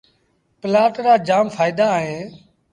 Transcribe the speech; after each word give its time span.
پلآٽ 0.61 0.93
رآ 1.05 1.13
جآم 1.27 1.45
ڦآئيدآ 1.55 1.87
اهيݩ۔ 1.97 2.25